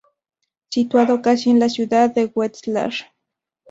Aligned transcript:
Situado 0.69 1.21
casi 1.21 1.51
en 1.51 1.59
la 1.59 1.69
ciudad 1.69 2.09
de 2.11 2.25
Wetzlar. 2.25 2.91